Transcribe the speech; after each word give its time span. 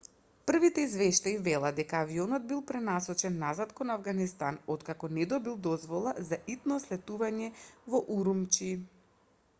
првите 0.51 0.83
извештаи 0.83 1.33
велат 1.47 1.75
дека 1.79 1.99
авионот 2.05 2.47
бил 2.53 2.63
пренасочен 2.71 3.37
назад 3.43 3.75
кон 3.81 3.93
авганистан 3.97 4.59
откако 4.77 5.13
не 5.19 5.29
добил 5.35 5.61
дозвола 5.71 6.17
за 6.31 6.43
итно 6.57 6.83
слетување 6.89 7.55
во 7.93 8.03
урумчи 8.19 8.75